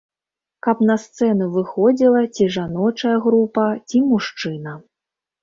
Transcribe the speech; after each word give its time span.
Каб 0.67 0.77
на 0.89 0.95
сцэну 1.03 1.47
выходзіла 1.57 2.23
ці 2.35 2.47
жаночая 2.57 3.13
група, 3.27 3.69
ці 3.87 4.03
мужчына. 4.09 4.73